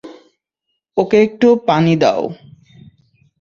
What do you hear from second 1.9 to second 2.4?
দাও।